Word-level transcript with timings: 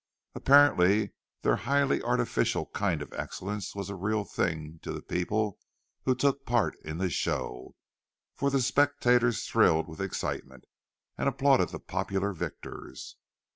Apparently 0.33 1.11
their 1.43 1.57
highly 1.57 2.01
artificial 2.01 2.65
kind 2.73 3.03
of 3.03 3.13
excellence 3.13 3.75
was 3.75 3.87
a 3.87 3.95
real 3.95 4.23
thing 4.25 4.79
to 4.81 4.91
the 4.91 5.03
people 5.03 5.59
who 6.05 6.15
took 6.15 6.43
part 6.43 6.75
in 6.83 6.97
the 6.97 7.07
show; 7.07 7.75
for 8.33 8.49
the 8.49 8.63
spectators 8.63 9.45
thrilled 9.45 9.87
with 9.87 10.01
excitement, 10.01 10.65
and 11.19 11.29
applauded 11.29 11.69
the 11.69 11.79
popular 11.79 12.33
victors. 12.33 13.17